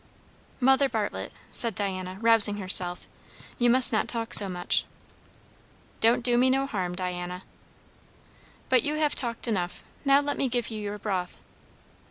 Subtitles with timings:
[0.59, 3.05] "Mother Bartlett," said Diana, rousing herself,
[3.59, 4.83] "you must not talk so much."
[5.99, 7.43] "Don't do me no harm, Diana."
[8.67, 9.83] "But you have talked enough.
[10.03, 11.37] Now let me give you your broth."